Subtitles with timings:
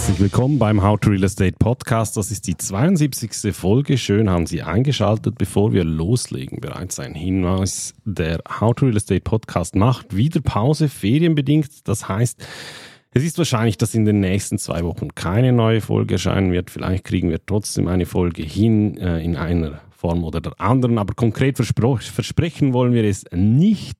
[0.00, 2.16] Herzlich willkommen beim How to Real Estate Podcast.
[2.16, 3.54] Das ist die 72.
[3.54, 3.98] Folge.
[3.98, 5.36] Schön haben Sie eingeschaltet.
[5.36, 7.92] Bevor wir loslegen, bereits ein Hinweis.
[8.06, 11.86] Der How to Real Estate Podcast macht wieder Pause, ferienbedingt.
[11.86, 12.42] Das heißt,
[13.10, 16.70] es ist wahrscheinlich, dass in den nächsten zwei Wochen keine neue Folge erscheinen wird.
[16.70, 20.96] Vielleicht kriegen wir trotzdem eine Folge hin äh, in einer Form oder der anderen.
[20.96, 23.98] Aber konkret versprechen wollen wir es nicht.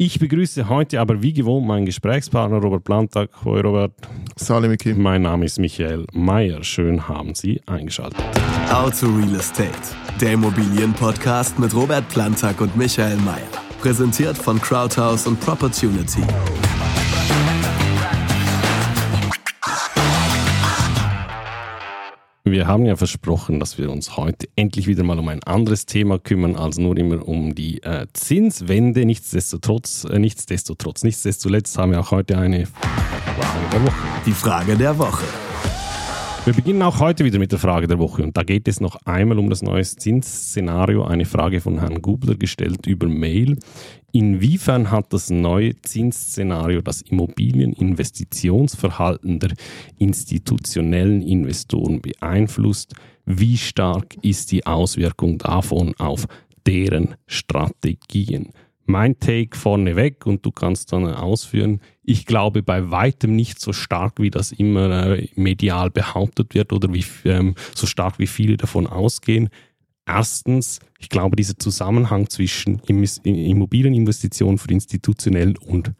[0.00, 3.30] Ich begrüße heute aber wie gewohnt meinen Gesprächspartner Robert Plantag.
[3.44, 3.90] Hoi Robert.
[4.36, 4.94] Salim Miki.
[4.94, 6.62] Mein Name ist Michael Mayer.
[6.62, 8.22] Schön haben Sie eingeschaltet.
[8.70, 9.72] How to Real Estate,
[10.20, 13.42] der Immobilienpodcast mit Robert Plantag und Michael Mayer.
[13.80, 16.22] Präsentiert von Crowdhouse und Propertunity.
[22.50, 26.18] Wir haben ja versprochen, dass wir uns heute endlich wieder mal um ein anderes Thema
[26.18, 29.04] kümmern, als nur immer um die äh, Zinswende.
[29.04, 33.96] Nichtsdestotrotz, äh, nichtsdestotrotz, nichtsdestotrotz haben wir auch heute eine Frage der Woche.
[34.26, 35.47] Die Frage der Woche.
[36.44, 38.96] Wir beginnen auch heute wieder mit der Frage der Woche und da geht es noch
[39.04, 41.04] einmal um das neue Zinsszenario.
[41.04, 43.58] Eine Frage von Herrn Gubler gestellt über Mail.
[44.12, 49.52] Inwiefern hat das neue Zinsszenario das Immobilieninvestitionsverhalten der
[49.98, 52.94] institutionellen Investoren beeinflusst?
[53.26, 56.26] Wie stark ist die Auswirkung davon auf
[56.66, 58.54] deren Strategien?
[58.90, 61.80] Mein Take vorneweg und du kannst dann ausführen.
[62.02, 66.94] Ich glaube bei weitem nicht so stark, wie das immer äh, medial behauptet wird oder
[66.94, 69.50] wie, ähm, so stark wie viele davon ausgehen.
[70.06, 75.92] Erstens, ich glaube, dieser Zusammenhang zwischen Immobilieninvestitionen für institutionell und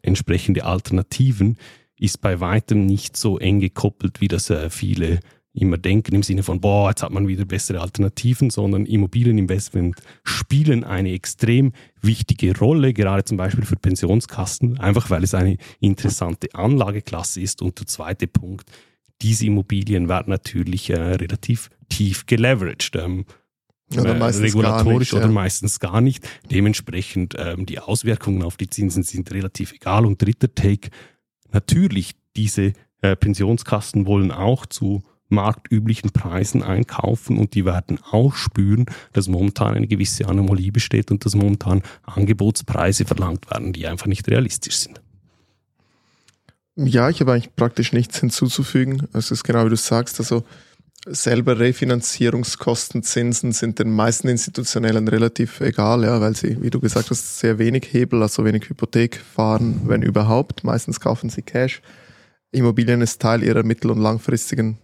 [0.00, 1.58] entsprechende Alternativen
[1.98, 5.18] ist bei weitem nicht so eng gekoppelt, wie das äh, viele
[5.52, 10.84] immer denken im Sinne von, boah, jetzt hat man wieder bessere Alternativen, sondern Immobilieninvestment spielen
[10.84, 17.40] eine extrem wichtige Rolle, gerade zum Beispiel für Pensionskassen, einfach weil es eine interessante Anlageklasse
[17.40, 17.62] ist.
[17.62, 18.70] Und der zweite Punkt,
[19.22, 22.96] diese Immobilien werden natürlich äh, relativ tief geleveraged.
[22.96, 23.24] Ähm,
[23.96, 25.18] oder äh, meistens regulatorisch nicht, ja.
[25.18, 26.28] oder meistens gar nicht.
[26.50, 30.04] Dementsprechend ähm, die Auswirkungen auf die Zinsen sind relativ egal.
[30.04, 30.90] Und dritter Take,
[31.50, 38.86] natürlich, diese äh, Pensionskassen wollen auch zu marktüblichen Preisen einkaufen und die werden auch spüren,
[39.12, 44.28] dass momentan eine gewisse Anomalie besteht und dass momentan Angebotspreise verlangt werden, die einfach nicht
[44.28, 45.00] realistisch sind.
[46.76, 49.08] Ja, ich habe eigentlich praktisch nichts hinzuzufügen.
[49.12, 50.44] Es ist genau wie du sagst, also
[51.06, 57.10] selber Refinanzierungskosten, Zinsen sind den meisten Institutionellen relativ egal, ja, weil sie, wie du gesagt
[57.10, 60.64] hast, sehr wenig Hebel, also wenig Hypothek fahren, wenn überhaupt.
[60.64, 61.82] Meistens kaufen sie Cash.
[62.52, 64.78] Immobilien ist Teil ihrer mittel- und langfristigen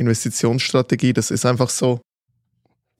[0.00, 1.12] Investitionsstrategie.
[1.12, 2.00] Das ist einfach so,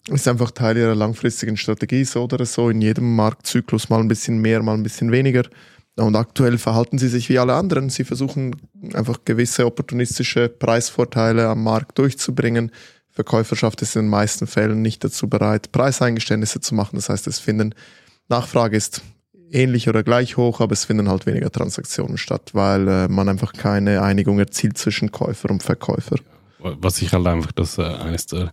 [0.08, 2.70] ist einfach Teil ihrer langfristigen Strategie, so oder so.
[2.70, 5.44] In jedem Marktzyklus mal ein bisschen mehr, mal ein bisschen weniger.
[5.96, 7.90] Und aktuell verhalten sie sich wie alle anderen.
[7.90, 8.56] Sie versuchen
[8.94, 12.70] einfach gewisse opportunistische Preisvorteile am Markt durchzubringen.
[13.10, 16.96] Verkäuferschaft ist in den meisten Fällen nicht dazu bereit, Preiseingeständnisse zu machen.
[16.96, 17.74] Das heißt, es finden,
[18.28, 19.02] Nachfrage ist
[19.50, 23.52] ähnlich oder gleich hoch, aber es finden halt weniger Transaktionen statt, weil äh, man einfach
[23.52, 26.16] keine Einigung erzielt zwischen Käufer und Verkäufer.
[26.62, 28.52] Was ich halt einfach das äh, eines der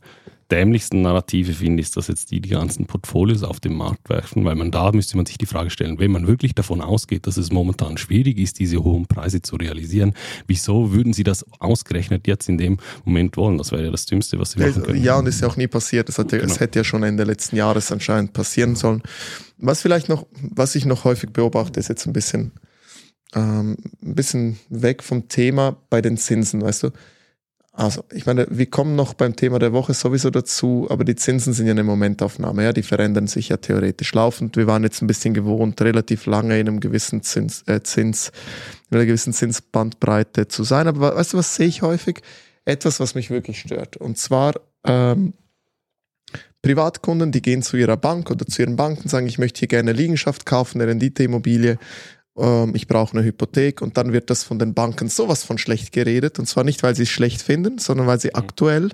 [0.52, 4.56] dämlichsten Narrative finde, ist, dass jetzt die die ganzen Portfolios auf den Markt werfen, weil
[4.56, 7.52] man da müsste man sich die Frage stellen, wenn man wirklich davon ausgeht, dass es
[7.52, 10.14] momentan schwierig ist, diese hohen Preise zu realisieren,
[10.48, 13.58] wieso würden sie das ausgerechnet jetzt in dem Moment wollen?
[13.58, 15.04] Das wäre ja das Dümmste, was sie machen können.
[15.04, 16.08] Ja, und ist ja auch nie passiert.
[16.08, 16.50] Das, hat ja, genau.
[16.50, 19.04] das hätte ja schon Ende letzten Jahres anscheinend passieren sollen.
[19.58, 22.54] Was vielleicht noch, was ich noch häufig beobachte, ist jetzt ein bisschen,
[23.36, 26.92] ähm, ein bisschen weg vom Thema bei den Zinsen, weißt du?
[27.80, 31.54] Also, ich meine, wir kommen noch beim Thema der Woche sowieso dazu, aber die Zinsen
[31.54, 34.58] sind ja eine Momentaufnahme, ja, die verändern sich ja theoretisch laufend.
[34.58, 38.32] Wir waren jetzt ein bisschen gewohnt, relativ lange in einem gewissen Zins, äh, Zins,
[38.90, 40.88] in einer gewissen Zinsbandbreite zu sein.
[40.88, 42.22] Aber weißt du, was sehe ich häufig?
[42.66, 43.96] Etwas, was mich wirklich stört.
[43.96, 45.34] Und zwar ähm,
[46.64, 49.68] Privatkunden, die gehen zu ihrer Bank oder zu ihren Banken und sagen, ich möchte hier
[49.68, 51.78] gerne Liegenschaft kaufen, eine Renditeimmobilie
[52.38, 55.92] ähm, ich brauche eine Hypothek und dann wird das von den Banken sowas von schlecht
[55.92, 58.36] geredet und zwar nicht, weil sie es schlecht finden, sondern weil sie mhm.
[58.36, 58.90] aktuell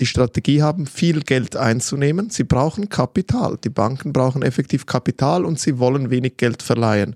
[0.00, 2.28] die Strategie haben, viel Geld einzunehmen.
[2.30, 3.56] Sie brauchen Kapital.
[3.62, 7.14] Die Banken brauchen effektiv Kapital und sie wollen wenig Geld verleihen.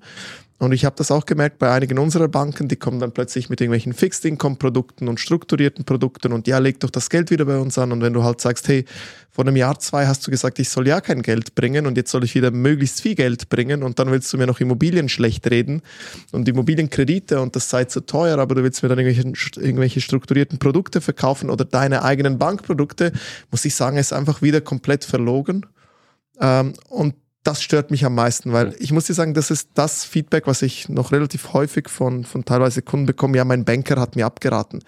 [0.58, 3.60] Und ich habe das auch gemerkt bei einigen unserer Banken, die kommen dann plötzlich mit
[3.60, 7.92] irgendwelchen Fixed-Income-Produkten und strukturierten Produkten und ja, leg doch das Geld wieder bei uns an.
[7.92, 8.86] Und wenn du halt sagst, hey,
[9.36, 12.10] vor einem Jahr, zwei hast du gesagt, ich soll ja kein Geld bringen und jetzt
[12.10, 15.50] soll ich wieder möglichst viel Geld bringen und dann willst du mir noch Immobilien schlecht
[15.50, 15.82] reden
[16.32, 20.58] und Immobilienkredite und das sei zu teuer, aber du willst mir dann irgendwelche, irgendwelche strukturierten
[20.58, 23.12] Produkte verkaufen oder deine eigenen Bankprodukte,
[23.50, 25.66] muss ich sagen, ist einfach wieder komplett verlogen.
[26.40, 30.02] Ähm, und das stört mich am meisten, weil ich muss dir sagen, das ist das
[30.02, 33.36] Feedback, was ich noch relativ häufig von, von teilweise Kunden bekomme.
[33.36, 34.80] Ja, mein Banker hat mir abgeraten.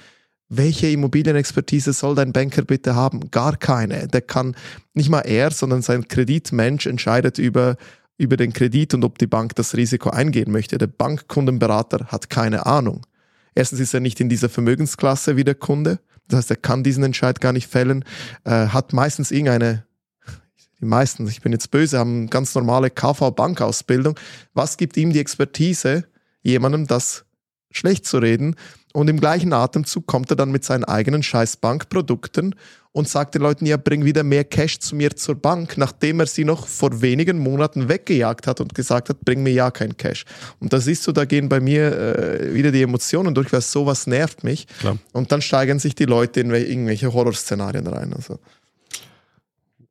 [0.49, 3.31] Welche Immobilienexpertise soll dein Banker bitte haben?
[3.31, 4.09] Gar keine.
[4.09, 4.57] Der kann
[4.95, 7.77] nicht mal er, sondern sein Kreditmensch entscheidet über,
[8.17, 10.79] über den Kredit und ob die Bank das Risiko eingehen möchte.
[10.79, 13.07] Der Bankkundenberater hat keine Ahnung.
[13.55, 15.99] Erstens ist er nicht in dieser Vermögensklasse wie der Kunde.
[16.29, 18.05] Das heißt, er kann diesen Entscheid gar nicht fällen,
[18.45, 19.85] äh, hat meistens irgendeine
[20.81, 24.19] die meisten, ich bin jetzt böse, haben ganz normale KV-Bankausbildung.
[24.55, 26.05] Was gibt ihm die Expertise,
[26.43, 27.25] jemandem das
[27.71, 28.57] schlecht zu reden?
[28.95, 32.55] Und im gleichen Atemzug kommt er dann mit seinen eigenen scheiß Bankprodukten
[32.93, 36.27] und sagt den Leuten, ja, bring wieder mehr Cash zu mir zur Bank, nachdem er
[36.27, 40.25] sie noch vor wenigen Monaten weggejagt hat und gesagt hat, bring mir ja kein Cash.
[40.59, 44.07] Und da siehst du, da gehen bei mir äh, wieder die Emotionen durch, weil sowas
[44.07, 44.67] nervt mich.
[44.81, 44.99] Klar.
[45.13, 48.13] Und dann steigern sich die Leute in irgendwelche Horrorszenarien rein.
[48.15, 48.39] Also.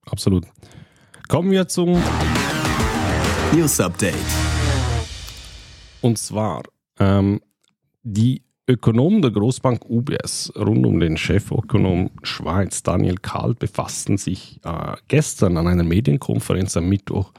[0.05, 0.45] Absolut.
[1.27, 2.01] Kommen wir zum
[3.53, 4.15] News Update.
[6.01, 6.63] Und zwar
[6.99, 7.41] ähm,
[8.07, 14.95] die Ökonomen der Großbank UBS rund um den Chefökonom Schweiz Daniel Kahl befassten sich äh,
[15.07, 17.31] gestern an einer Medienkonferenz am Mittwoch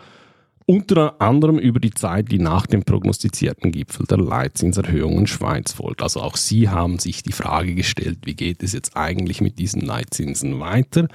[0.66, 6.02] unter anderem über die Zeit, die nach dem prognostizierten Gipfel der Leitzinserhöhung in Schweiz folgt.
[6.02, 9.80] Also auch Sie haben sich die Frage gestellt, wie geht es jetzt eigentlich mit diesen
[9.80, 11.08] Leitzinsen weiter?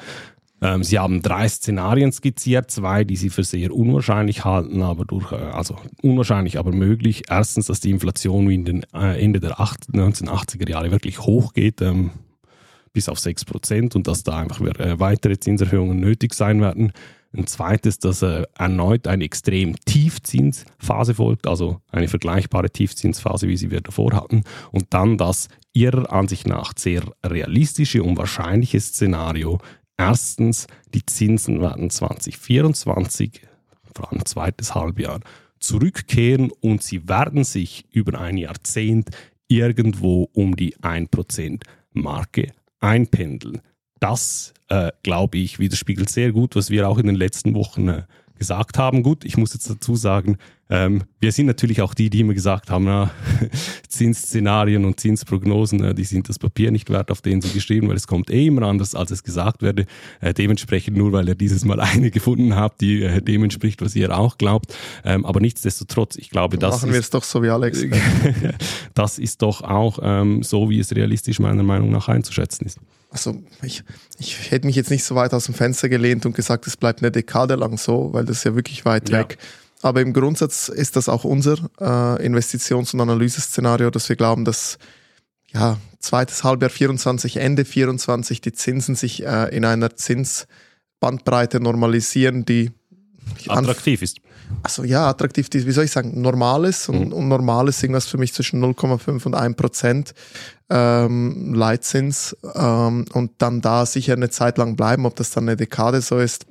[0.63, 5.33] Ähm, sie haben drei Szenarien skizziert, zwei, die sie für sehr unwahrscheinlich halten, aber durch,
[5.33, 7.23] äh, also unwahrscheinlich, aber möglich.
[7.27, 12.11] Erstens, dass die Inflation wie in den äh, Ende der 1980er Jahre wirklich hochgeht, ähm,
[12.93, 16.93] bis auf 6 Prozent und dass da einfach äh, weitere Zinserhöhungen nötig sein werden.
[17.35, 23.69] Ein zweites, dass äh, erneut eine extrem Tiefzinsphase folgt, also eine vergleichbare Tiefzinsphase, wie sie
[23.69, 24.43] wir davor hatten.
[24.71, 29.59] Und dann das ihrer Ansicht nach sehr realistische und wahrscheinliche Szenario,
[30.05, 33.39] Erstens, die Zinsen werden 2024,
[33.95, 35.21] vor allem zweites Halbjahr,
[35.61, 39.11] zurückkehren und sie werden sich über ein Jahrzehnt
[39.47, 42.51] irgendwo um die 1%-Marke
[42.81, 43.61] einpendeln.
[44.01, 48.03] Das, äh, glaube ich, widerspiegelt sehr gut, was wir auch in den letzten Wochen äh,
[48.37, 49.03] gesagt haben.
[49.03, 50.37] Gut, ich muss jetzt dazu sagen,
[50.73, 53.11] ähm, wir sind natürlich auch die, die immer gesagt haben, na,
[53.87, 57.95] Zinsszenarien und Zinsprognosen, äh, die sind das Papier nicht wert, auf denen sie geschrieben, weil
[57.95, 59.85] es kommt eh immer anders, als es gesagt werde.
[60.19, 63.95] Äh, dementsprechend nur, weil ihr dieses Mal eine gefunden habt, die äh, dem entspricht, was
[63.95, 64.75] ihr auch glaubt.
[65.05, 67.85] Ähm, aber nichtsdestotrotz, ich glaube, das Machen wir es doch so wie Alex.
[68.95, 72.79] das ist doch auch ähm, so, wie es realistisch meiner Meinung nach einzuschätzen ist
[73.11, 73.83] also ich,
[74.17, 77.01] ich hätte mich jetzt nicht so weit aus dem Fenster gelehnt und gesagt, es bleibt
[77.01, 79.19] eine Dekade lang so, weil das ist ja wirklich weit ja.
[79.19, 79.37] weg.
[79.83, 84.77] Aber im Grundsatz ist das auch unser äh, Investitions- und Analyseszenario, dass wir glauben, dass
[85.53, 92.71] ja, zweites Halbjahr 24, Ende 24 die Zinsen sich äh, in einer Zinsbandbreite normalisieren, die
[93.47, 94.17] attraktiv ist.
[94.61, 97.13] Also ja, attraktiv, wie soll ich sagen, normales und, mhm.
[97.13, 100.13] und normales irgendwas für mich zwischen 0,5 und 1 Prozent
[100.69, 105.05] ähm, Leitzins ähm, und dann da sicher eine Zeit lang bleiben.
[105.05, 106.45] Ob das dann eine Dekade so ist,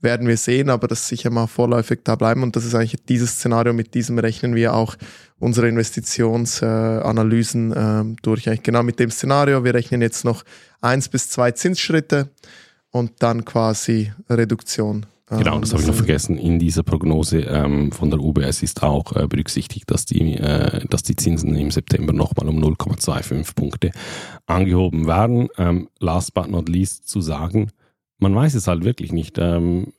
[0.00, 3.36] werden wir sehen, aber das sicher mal vorläufig da bleiben und das ist eigentlich dieses
[3.36, 4.96] Szenario, mit diesem rechnen wir auch
[5.38, 8.48] unsere Investitionsanalysen äh, äh, durch.
[8.48, 10.44] Eigentlich genau mit dem Szenario, wir rechnen jetzt noch
[10.80, 12.28] eins bis zwei Zinsschritte
[12.90, 16.38] und dann quasi Reduktion Genau, das habe ich noch vergessen.
[16.38, 21.02] In dieser Prognose ähm, von der UBS ist auch äh, berücksichtigt, dass die, äh, dass
[21.02, 23.90] die Zinsen im September nochmal um 0,25 Punkte
[24.46, 25.48] angehoben werden.
[25.58, 27.72] Ähm, last but not least zu sagen,
[28.18, 29.38] man weiß es halt wirklich nicht.
[29.38, 29.92] Ähm,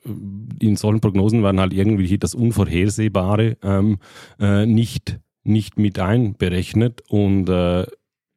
[0.60, 3.98] in solchen Prognosen werden halt irgendwie das Unvorhersehbare ähm,
[4.40, 7.86] äh, nicht, nicht mit einberechnet und äh,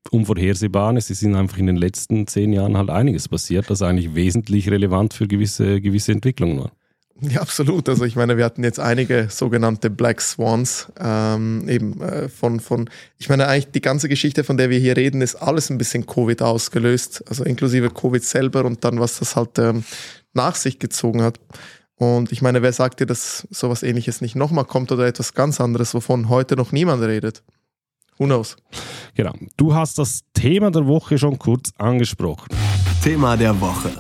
[0.09, 1.09] unvorhersehbar ist.
[1.09, 5.13] Es sind einfach in den letzten zehn Jahren halt einiges passiert, das eigentlich wesentlich relevant
[5.13, 6.71] für gewisse, gewisse Entwicklungen war.
[7.21, 7.87] Ja, absolut.
[7.87, 12.89] Also ich meine, wir hatten jetzt einige sogenannte Black Swans, ähm, eben äh, von, von,
[13.19, 16.07] ich meine eigentlich die ganze Geschichte, von der wir hier reden, ist alles ein bisschen
[16.07, 19.83] Covid ausgelöst, also inklusive Covid selber und dann, was das halt ähm,
[20.33, 21.39] nach sich gezogen hat.
[21.95, 25.61] Und ich meine, wer sagt dir, dass sowas ähnliches nicht nochmal kommt oder etwas ganz
[25.61, 27.43] anderes, wovon heute noch niemand redet?
[28.17, 28.55] Who knows?
[29.13, 29.33] Genau.
[29.57, 32.47] Du hast das Thema der Woche schon kurz angesprochen.
[33.03, 33.91] Thema der Woche.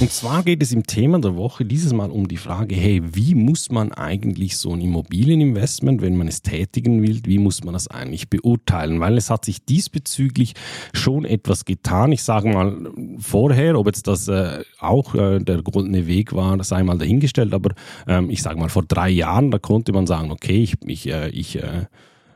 [0.00, 3.34] Und zwar geht es im Thema der Woche dieses Mal um die Frage, hey, wie
[3.34, 7.86] muss man eigentlich so ein Immobilieninvestment, wenn man es tätigen will, wie muss man das
[7.86, 8.98] eigentlich beurteilen?
[8.98, 10.54] Weil es hat sich diesbezüglich
[10.92, 12.10] schon etwas getan.
[12.10, 16.82] Ich sage mal vorher, ob jetzt das äh, auch äh, der goldene Weg war, sei
[16.82, 17.74] mal dahingestellt, aber
[18.08, 21.28] ähm, ich sage mal vor drei Jahren, da konnte man sagen, okay, ich, ich, äh,
[21.30, 21.86] ich äh,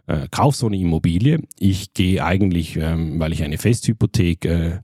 [0.07, 1.41] äh, kaufe so eine Immobilie.
[1.59, 4.79] Ich gehe eigentlich, ähm, weil ich eine Festhypothek äh,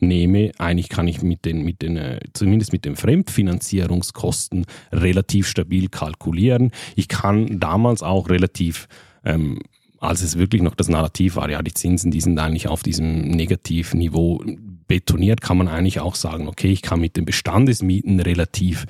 [0.00, 5.88] nehme, eigentlich kann ich mit den, mit den, äh, zumindest mit den Fremdfinanzierungskosten relativ stabil
[5.88, 6.72] kalkulieren.
[6.96, 8.88] Ich kann damals auch relativ
[9.24, 9.58] ähm,
[10.00, 13.22] als es wirklich noch das Narrativ war, ja, die Zinsen, die sind eigentlich auf diesem
[13.22, 14.44] Negativniveau
[14.86, 18.86] betoniert, kann man eigentlich auch sagen, okay, ich kann mit den Bestandesmieten relativ,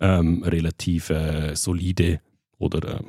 [0.00, 2.20] ähm, relativ äh, solide
[2.58, 3.02] oder äh,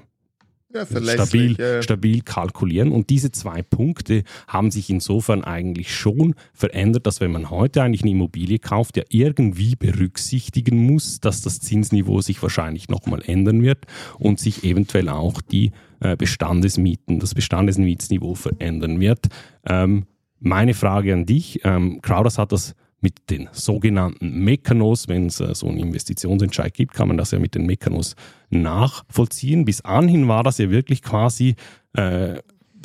[0.74, 1.82] ja, stabil, ja.
[1.82, 2.92] stabil kalkulieren.
[2.92, 8.01] Und diese zwei Punkte haben sich insofern eigentlich schon verändert, dass wenn man heute eigentlich
[8.01, 13.86] eine Immobilie kauft, ja irgendwie berücksichtigen muss, dass das Zinsniveau sich wahrscheinlich nochmal ändern wird
[14.20, 19.27] und sich eventuell auch die äh, Bestandesmieten, das Bestandesmietsniveau verändern wird.
[19.65, 20.06] Ähm,
[20.39, 25.54] meine Frage an dich, ähm, Crowders hat das mit den sogenannten Mechanos, wenn es äh,
[25.54, 28.16] so einen Investitionsentscheid gibt, kann man das ja mit den Mechanos
[28.50, 29.66] nachvollziehen.
[29.66, 31.56] Bis anhin war das ja wirklich quasi
[31.94, 32.40] äh,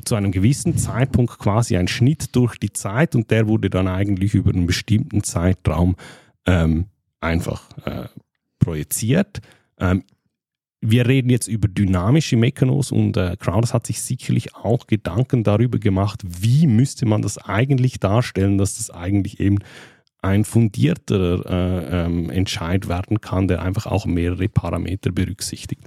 [0.04, 4.34] zu einem gewissen Zeitpunkt quasi ein Schnitt durch die Zeit und der wurde dann eigentlich
[4.34, 5.96] über einen bestimmten Zeitraum
[6.46, 6.86] ähm,
[7.20, 8.08] einfach äh,
[8.58, 9.40] projiziert.
[9.78, 10.04] Ähm,
[10.80, 15.78] wir reden jetzt über dynamische Mechanos und äh, Crowders hat sich sicherlich auch Gedanken darüber
[15.78, 19.58] gemacht, wie müsste man das eigentlich darstellen, dass das eigentlich eben
[20.20, 25.82] ein fundierter äh, ähm, Entscheid werden kann, der einfach auch mehrere Parameter berücksichtigt.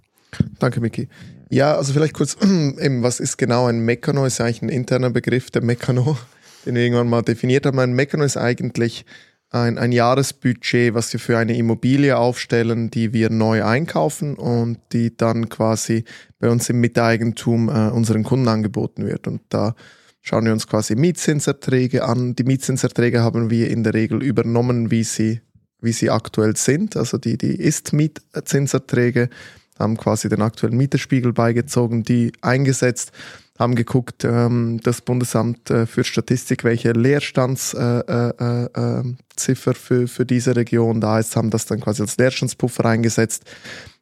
[0.60, 1.10] Danke, Miki.
[1.50, 4.26] Ja, also vielleicht kurz, eben, was ist genau ein Mekano?
[4.26, 6.18] Ist eigentlich ein interner Begriff, der Mekano,
[6.66, 7.80] den wir irgendwann mal definiert haben.
[7.80, 9.06] Ein Mekano ist eigentlich
[9.50, 15.16] ein, ein Jahresbudget, was wir für eine Immobilie aufstellen, die wir neu einkaufen und die
[15.16, 16.06] dann quasi
[16.40, 19.28] bei uns im Miteigentum äh, unseren Kunden angeboten wird.
[19.28, 19.76] Und da
[20.22, 22.36] schauen wir uns quasi Mietzinserträge an.
[22.36, 25.42] Die Mietzinserträge haben wir in der Regel übernommen, wie sie,
[25.82, 26.96] wie sie aktuell sind.
[26.96, 29.30] Also die, die Ist-Mietzinserträge
[29.78, 33.12] haben quasi den aktuellen Mieterspiegel beigezogen, die eingesetzt,
[33.58, 39.12] haben geguckt, ähm, das Bundesamt äh, für Statistik, welche Leerstandsziffer äh, äh,
[39.51, 43.46] äh für, für diese Region da ist, haben das dann quasi als Leerstandspuffer eingesetzt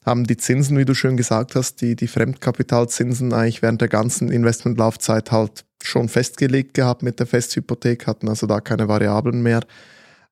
[0.10, 4.32] haben die Zinsen, wie du schön gesagt hast, die, die Fremdkapitalzinsen eigentlich während der ganzen
[4.32, 9.62] Investmentlaufzeit halt schon festgelegt gehabt mit der Festhypothek, hatten also da keine Variablen mehr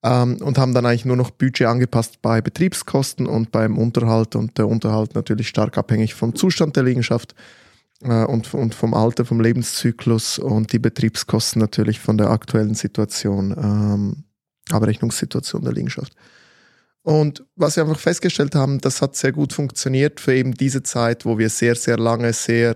[0.04, 4.58] ähm, und haben dann eigentlich nur noch Budget angepasst bei Betriebskosten und beim Unterhalt und
[4.58, 7.36] der Unterhalt natürlich stark abhängig vom Zustand der Liegenschaft
[8.02, 13.52] äh, und, und vom Alter, vom Lebenszyklus und die Betriebskosten natürlich von der aktuellen Situation,
[13.52, 14.24] ähm,
[14.72, 16.14] Abrechnungssituation der Liegenschaft.
[17.08, 21.24] Und was wir einfach festgestellt haben, das hat sehr gut funktioniert für eben diese Zeit,
[21.24, 22.74] wo wir sehr, sehr lange, sehr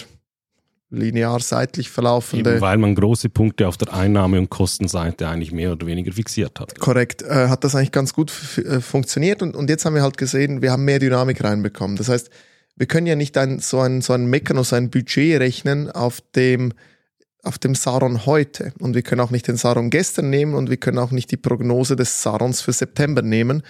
[0.89, 2.51] linear seitlich verlaufende.
[2.51, 6.61] Eben weil man große Punkte auf der Einnahme- und Kostenseite eigentlich mehr oder weniger fixiert
[6.61, 6.79] hat.
[6.79, 10.15] Korrekt, äh, hat das eigentlich ganz gut äh, funktioniert und, und jetzt haben wir halt
[10.15, 11.97] gesehen, wir haben mehr Dynamik reinbekommen.
[11.97, 12.29] Das heißt,
[12.77, 16.71] wir können ja nicht ein, so ein, so ein Mechanismus, ein Budget rechnen auf dem,
[17.43, 18.71] auf dem Saron heute.
[18.79, 21.37] Und wir können auch nicht den Saron gestern nehmen und wir können auch nicht die
[21.37, 23.63] Prognose des Sarons für September nehmen,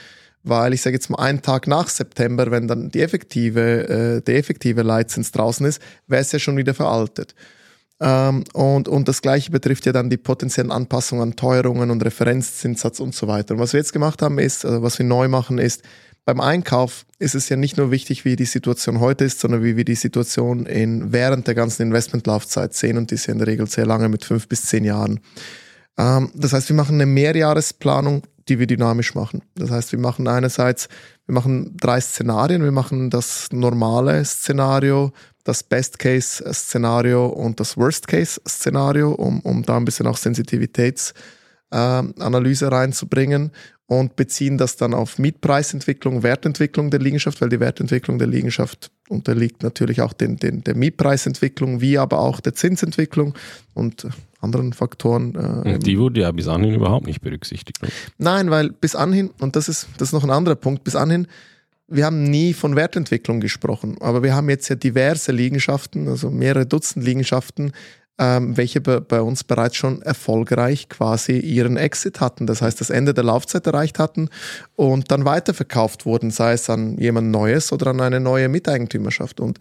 [0.43, 4.37] weil ich sage jetzt mal einen Tag nach September, wenn dann die effektive, äh, der
[4.37, 7.35] effektive Leitzins draußen ist, wäre es ja schon wieder veraltet.
[7.99, 12.99] Ähm, und, und das gleiche betrifft ja dann die potenziellen Anpassungen an Teuerungen und Referenzzinssatz
[12.99, 13.53] und so weiter.
[13.53, 15.83] Und was wir jetzt gemacht haben ist, also was wir neu machen ist,
[16.25, 19.75] beim Einkauf ist es ja nicht nur wichtig, wie die Situation heute ist, sondern wie
[19.75, 23.47] wir die Situation in, während der ganzen Investmentlaufzeit sehen und die ist ja in der
[23.47, 25.19] Regel sehr lange mit fünf bis zehn Jahren.
[25.97, 29.41] Ähm, das heißt, wir machen eine Mehrjahresplanung die wir dynamisch machen.
[29.55, 30.87] Das heißt, wir machen einerseits,
[31.25, 32.63] wir machen drei Szenarien.
[32.63, 35.11] Wir machen das normale Szenario,
[35.43, 43.51] das Best-Case-Szenario und das Worst-Case-Szenario, um, um da ein bisschen auch Sensitivitätsanalyse äh, reinzubringen
[43.91, 49.63] und beziehen das dann auf Mietpreisentwicklung, Wertentwicklung der Liegenschaft, weil die Wertentwicklung der Liegenschaft unterliegt
[49.63, 53.33] natürlich auch den, den, der Mietpreisentwicklung, wie aber auch der Zinsentwicklung.
[53.73, 54.07] Und
[54.39, 55.35] anderen Faktoren.
[55.65, 57.83] Äh, die wurde ja bis anhin überhaupt nicht berücksichtigt.
[57.83, 57.89] Ne?
[58.17, 61.27] Nein, weil bis anhin, und das ist, das ist noch ein anderer Punkt, bis anhin,
[61.89, 66.65] wir haben nie von Wertentwicklung gesprochen, aber wir haben jetzt ja diverse Liegenschaften, also mehrere
[66.65, 67.73] Dutzend Liegenschaften,
[68.21, 72.45] ähm, welche bei, bei uns bereits schon erfolgreich quasi ihren Exit hatten.
[72.45, 74.29] Das heißt, das Ende der Laufzeit erreicht hatten
[74.75, 79.39] und dann weiterverkauft wurden, sei es an jemand Neues oder an eine neue Miteigentümerschaft.
[79.39, 79.57] Und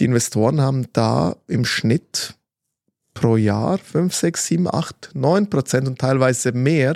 [0.00, 2.36] die Investoren haben da im Schnitt
[3.12, 6.94] pro Jahr 5, 6, 7, 8, 9 Prozent und teilweise mehr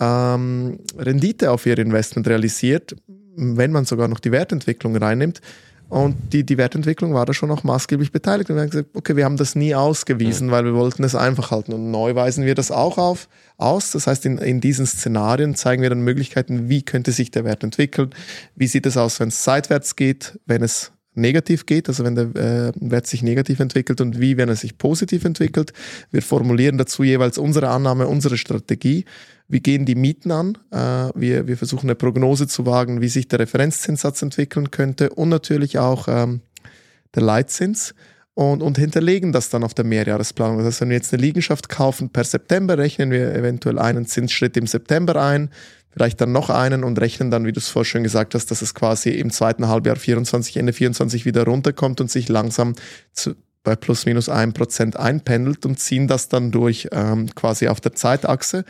[0.00, 2.94] ähm, Rendite auf ihr Investment realisiert,
[3.34, 5.40] wenn man sogar noch die Wertentwicklung reinnimmt.
[5.88, 8.50] Und die, die Wertentwicklung war da schon auch maßgeblich beteiligt.
[8.50, 10.50] Und wir haben gesagt, okay, wir haben das nie ausgewiesen, mhm.
[10.50, 11.72] weil wir wollten es einfach halten.
[11.72, 13.92] Und neu weisen wir das auch auf, aus.
[13.92, 17.62] Das heißt, in, in diesen Szenarien zeigen wir dann Möglichkeiten, wie könnte sich der Wert
[17.62, 18.10] entwickeln,
[18.56, 22.24] wie sieht es aus, wenn es seitwärts geht, wenn es negativ geht, also wenn der
[22.36, 25.72] äh, Wert sich negativ entwickelt und wie, wenn er sich positiv entwickelt.
[26.10, 29.04] Wir formulieren dazu jeweils unsere Annahme, unsere Strategie.
[29.48, 30.58] Wir gehen die Mieten an.
[30.70, 35.28] Äh, wir, wir versuchen eine Prognose zu wagen, wie sich der Referenzzinssatz entwickeln könnte und
[35.28, 36.40] natürlich auch ähm,
[37.14, 37.94] der Leitzins
[38.34, 40.58] und, und hinterlegen das dann auf der Mehrjahresplanung.
[40.58, 44.56] Das heißt, wenn wir jetzt eine Liegenschaft kaufen per September, rechnen wir eventuell einen Zinsschritt
[44.58, 45.50] im September ein,
[45.96, 48.60] vielleicht dann noch einen und rechnen dann, wie du es vorher schon gesagt hast, dass
[48.60, 52.74] es quasi im zweiten Halbjahr 24, Ende 24 wieder runterkommt und sich langsam
[53.14, 53.34] zu,
[53.64, 57.94] bei plus minus ein Prozent einpendelt und ziehen das dann durch ähm, quasi auf der
[57.94, 58.66] Zeitachse.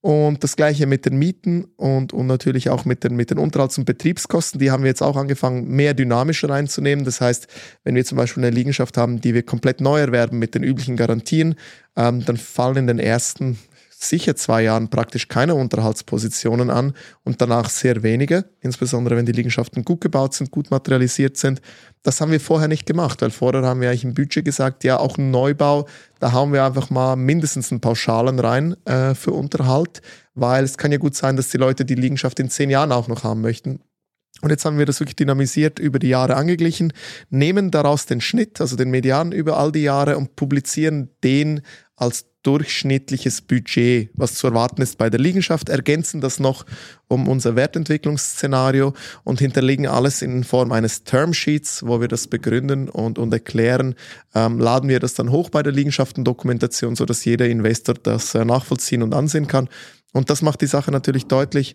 [0.00, 3.78] Und das gleiche mit den Mieten und, und natürlich auch mit den, mit den Unterhalts-
[3.78, 4.60] und Betriebskosten.
[4.60, 7.04] Die haben wir jetzt auch angefangen, mehr dynamischer reinzunehmen.
[7.04, 7.48] Das heißt,
[7.82, 10.96] wenn wir zum Beispiel eine Liegenschaft haben, die wir komplett neu erwerben mit den üblichen
[10.96, 11.56] Garantien,
[11.96, 13.58] ähm, dann fallen in den ersten
[13.98, 19.84] sicher zwei Jahren praktisch keine Unterhaltspositionen an und danach sehr wenige, insbesondere wenn die Liegenschaften
[19.84, 21.60] gut gebaut sind, gut materialisiert sind.
[22.02, 24.98] Das haben wir vorher nicht gemacht, weil vorher haben wir eigentlich im Budget gesagt, ja,
[24.98, 25.86] auch ein Neubau,
[26.20, 30.02] da hauen wir einfach mal mindestens einen Pauschalen rein äh, für Unterhalt,
[30.34, 33.08] weil es kann ja gut sein, dass die Leute die Liegenschaft in zehn Jahren auch
[33.08, 33.80] noch haben möchten.
[34.40, 36.92] Und jetzt haben wir das wirklich dynamisiert über die Jahre angeglichen,
[37.30, 41.62] nehmen daraus den Schnitt, also den Median über all die Jahre und publizieren den
[41.96, 46.64] als durchschnittliches Budget, was zu erwarten ist bei der Liegenschaft, ergänzen das noch
[47.08, 53.18] um unser Wertentwicklungsszenario und hinterlegen alles in Form eines Termsheets, wo wir das begründen und,
[53.18, 53.94] und erklären.
[54.34, 59.02] Ähm, laden wir das dann hoch bei der Liegenschaftendokumentation, sodass jeder Investor das äh, nachvollziehen
[59.02, 59.68] und ansehen kann.
[60.12, 61.74] Und das macht die Sache natürlich deutlich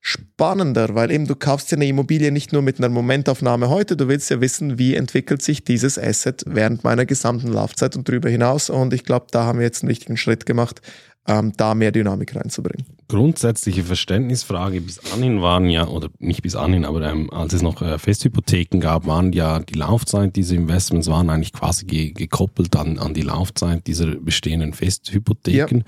[0.00, 4.08] spannender, weil eben du kaufst ja eine Immobilie nicht nur mit einer Momentaufnahme heute, du
[4.08, 8.70] willst ja wissen, wie entwickelt sich dieses Asset während meiner gesamten Laufzeit und darüber hinaus.
[8.70, 10.80] Und ich glaube, da haben wir jetzt einen richtigen Schritt gemacht,
[11.28, 12.86] ähm, da mehr Dynamik reinzubringen.
[13.08, 17.82] Grundsätzliche Verständnisfrage bis anhin waren ja, oder nicht bis anhin, aber ähm, als es noch
[17.82, 22.98] äh, Festhypotheken gab, waren ja die Laufzeit dieser Investments waren eigentlich quasi ge gekoppelt an,
[22.98, 25.84] an die Laufzeit dieser bestehenden Festhypotheken.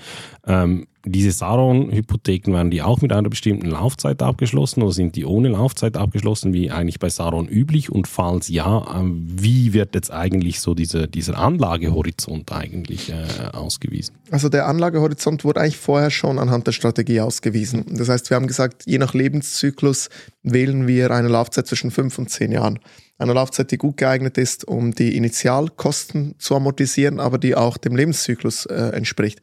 [0.46, 0.64] Ja.
[0.64, 5.48] Ähm, diese Saron-Hypotheken werden die auch mit einer bestimmten Laufzeit abgeschlossen oder sind die ohne
[5.48, 7.90] Laufzeit abgeschlossen, wie eigentlich bei Saron üblich?
[7.90, 14.14] Und falls ja, ähm, wie wird jetzt eigentlich so diese, dieser Anlagehorizont eigentlich äh, ausgewiesen?
[14.30, 17.84] Also der Anlagehorizont wurde eigentlich vorher schon anhand der Strategie ausgewiesen.
[17.96, 20.08] Das heißt, wir haben gesagt, je nach Lebenszyklus
[20.42, 22.78] wählen wir eine Laufzeit zwischen fünf und zehn Jahren.
[23.18, 27.96] Eine Laufzeit, die gut geeignet ist, um die Initialkosten zu amortisieren, aber die auch dem
[27.96, 29.40] Lebenszyklus äh, entspricht.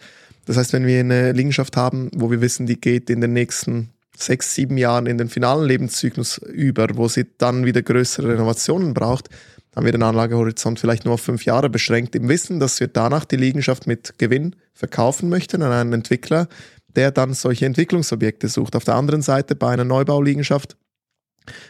[0.49, 3.91] Das heißt, wenn wir eine Liegenschaft haben, wo wir wissen, die geht in den nächsten
[4.17, 9.29] sechs, sieben Jahren in den finalen Lebenszyklus über, wo sie dann wieder größere Renovationen braucht,
[9.75, 13.25] haben wir den Anlagehorizont vielleicht nur auf fünf Jahre beschränkt, im Wissen, dass wir danach
[13.25, 16.47] die Liegenschaft mit Gewinn verkaufen möchten an einen Entwickler,
[16.95, 18.75] der dann solche Entwicklungsobjekte sucht.
[18.75, 20.77] Auf der anderen Seite bei einer Neubauliegenschaft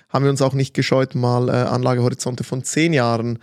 [0.07, 3.39] haben wir uns auch nicht gescheut, mal äh, Anlagehorizonte von zehn Jahren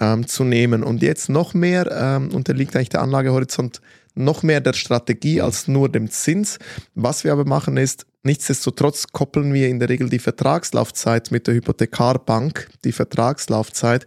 [0.00, 0.82] ähm, zu nehmen.
[0.82, 3.82] Und jetzt noch mehr ähm, unterliegt eigentlich der Anlagehorizont
[4.14, 6.58] noch mehr der Strategie als nur dem Zins.
[6.94, 11.54] Was wir aber machen ist, nichtsdestotrotz koppeln wir in der Regel die Vertragslaufzeit mit der
[11.54, 14.06] Hypothekarbank, die Vertragslaufzeit,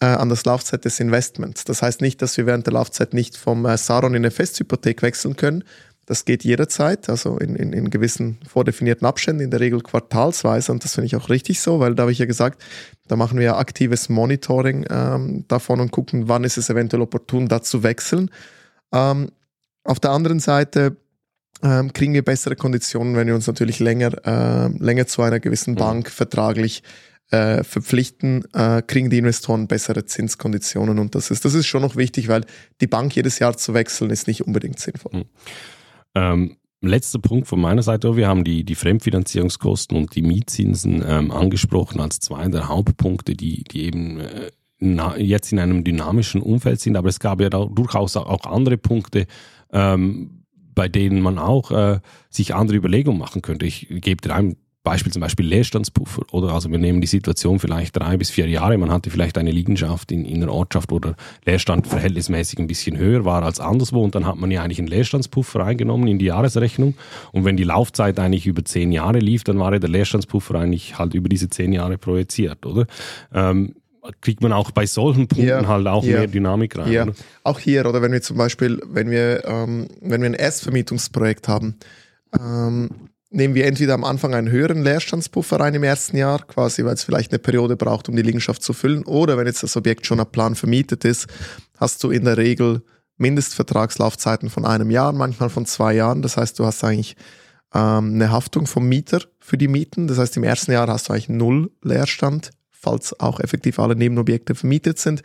[0.00, 1.64] äh, an das Laufzeit des Investments.
[1.64, 5.02] Das heißt nicht, dass wir während der Laufzeit nicht vom äh, Saron in eine Festhypothek
[5.02, 5.64] wechseln können.
[6.08, 10.72] Das geht jederzeit, also in, in, in gewissen vordefinierten Abständen, in der Regel quartalsweise.
[10.72, 12.62] Und das finde ich auch richtig so, weil da habe ich ja gesagt,
[13.08, 17.48] da machen wir ja aktives Monitoring ähm, davon und gucken, wann ist es eventuell opportun,
[17.48, 18.30] da zu wechseln.
[18.90, 19.30] Ähm,
[19.88, 20.96] auf der anderen Seite
[21.62, 25.72] ähm, kriegen wir bessere Konditionen, wenn wir uns natürlich länger, äh, länger zu einer gewissen
[25.72, 25.78] mhm.
[25.78, 26.82] Bank vertraglich
[27.30, 30.98] äh, verpflichten, äh, kriegen die Investoren bessere Zinskonditionen.
[30.98, 32.44] Und das ist, das ist schon noch wichtig, weil
[32.80, 35.20] die Bank jedes Jahr zu wechseln, ist nicht unbedingt sinnvoll.
[35.20, 35.24] Mhm.
[36.14, 41.30] Ähm, letzter Punkt von meiner Seite, wir haben die, die Fremdfinanzierungskosten und die Mietzinsen ähm,
[41.30, 46.80] angesprochen als zwei der Hauptpunkte, die, die eben äh, na, jetzt in einem dynamischen Umfeld
[46.80, 49.26] sind, aber es gab ja durchaus auch andere Punkte,
[49.72, 52.00] ähm, bei denen man auch äh,
[52.30, 53.66] sich andere Überlegungen machen könnte.
[53.66, 54.56] Ich gebe dir ein
[54.88, 56.22] Beispiel, zum Beispiel Leerstandspuffer.
[56.32, 58.78] Oder also wir nehmen die Situation vielleicht drei bis vier Jahre.
[58.78, 62.96] Man hatte vielleicht eine Liegenschaft in, in einer Ortschaft, wo der Leerstand verhältnismäßig ein bisschen
[62.96, 64.02] höher war als anderswo.
[64.02, 66.94] Und dann hat man ja eigentlich einen Leerstandspuffer eingenommen in die Jahresrechnung.
[67.32, 70.98] Und wenn die Laufzeit eigentlich über zehn Jahre lief, dann war ja der Leerstandspuffer eigentlich
[70.98, 72.86] halt über diese zehn Jahre projiziert, oder?
[73.34, 73.74] Ähm,
[74.20, 76.92] kriegt man auch bei solchen Punkten ja, halt auch ja, mehr Dynamik rein.
[76.92, 77.06] Ja.
[77.44, 81.76] Auch hier, oder wenn wir zum Beispiel, wenn wir, ähm, wenn wir ein Erstvermietungsprojekt haben,
[82.38, 82.90] ähm,
[83.30, 87.04] nehmen wir entweder am Anfang einen höheren Leerstandspuffer rein im ersten Jahr, quasi weil es
[87.04, 90.20] vielleicht eine Periode braucht, um die Liegenschaft zu füllen, oder wenn jetzt das Objekt schon
[90.20, 91.26] ab Plan vermietet ist,
[91.76, 92.82] hast du in der Regel
[93.18, 96.22] Mindestvertragslaufzeiten von einem Jahr, manchmal von zwei Jahren.
[96.22, 97.16] Das heißt, du hast eigentlich
[97.74, 100.06] ähm, eine Haftung vom Mieter für die Mieten.
[100.06, 104.54] Das heißt, im ersten Jahr hast du eigentlich null Leerstand falls auch effektiv alle Nebenobjekte
[104.54, 105.22] vermietet sind.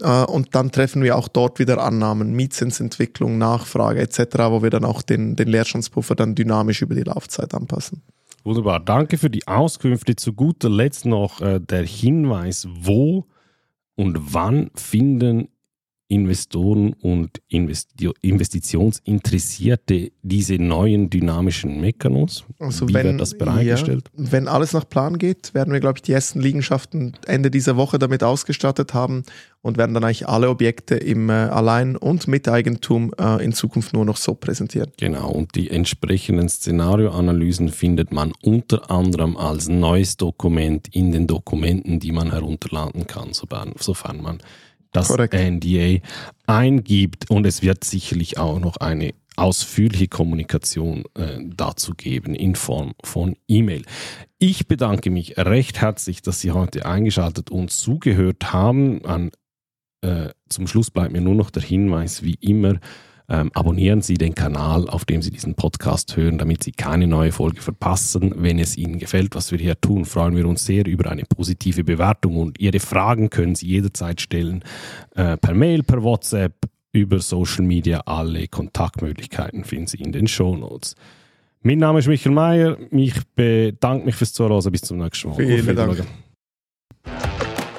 [0.00, 4.84] Äh, und dann treffen wir auch dort wieder Annahmen, Mietzinsentwicklung, Nachfrage etc., wo wir dann
[4.84, 8.02] auch den, den Leerstandspuffer dann dynamisch über die Laufzeit anpassen.
[8.44, 10.16] Wunderbar, danke für die Auskünfte.
[10.16, 13.26] Zu guter Letzt noch äh, der Hinweis, wo
[13.94, 15.48] und wann finden
[16.12, 22.54] Investoren und Investitionsinteressierte diese neuen dynamischen Mechanismen?
[22.58, 24.10] Also Wie wenn, wird das bereitgestellt?
[24.14, 27.78] Ja, wenn alles nach Plan geht, werden wir, glaube ich, die ersten Liegenschaften Ende dieser
[27.78, 29.24] Woche damit ausgestattet haben
[29.62, 34.04] und werden dann eigentlich alle Objekte im äh, Allein- und Miteigentum äh, in Zukunft nur
[34.04, 34.92] noch so präsentieren.
[34.98, 42.00] Genau, und die entsprechenden Szenarioanalysen findet man unter anderem als neues Dokument in den Dokumenten,
[42.00, 44.40] die man herunterladen kann, sofern man
[44.92, 45.34] das Correct.
[45.34, 45.98] NDA
[46.46, 52.92] eingibt und es wird sicherlich auch noch eine ausführliche Kommunikation äh, dazu geben in Form
[53.02, 53.84] von E-Mail.
[54.38, 59.04] Ich bedanke mich recht herzlich, dass Sie heute eingeschaltet und zugehört haben.
[59.06, 59.30] An,
[60.02, 62.78] äh, zum Schluss bleibt mir nur noch der Hinweis, wie immer,
[63.28, 67.32] ähm, abonnieren Sie den Kanal, auf dem Sie diesen Podcast hören, damit Sie keine neue
[67.32, 68.34] Folge verpassen.
[68.36, 71.84] Wenn es Ihnen gefällt, was wir hier tun, freuen wir uns sehr über eine positive
[71.84, 74.64] Bewertung und Ihre Fragen können Sie jederzeit stellen
[75.14, 76.54] äh, per Mail, per WhatsApp,
[76.92, 78.00] über Social Media.
[78.00, 80.94] Alle Kontaktmöglichkeiten finden Sie in den Show Notes.
[81.62, 82.76] Mein Name ist Michael Mayer.
[82.90, 84.72] Ich bedanke mich fürs Zuhören.
[84.72, 85.36] Bis zum nächsten Mal.
[85.36, 86.04] Vielen Dank.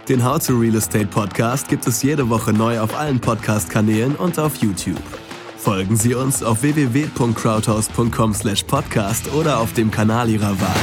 [0.10, 4.38] Den How to Real Estate Podcast gibt es jede Woche neu auf allen Podcast-Kanälen und
[4.38, 5.23] auf YouTube.
[5.64, 10.76] Folgen Sie uns auf www.crowdhouse.com/podcast oder auf dem Kanal Ihrer Wahl.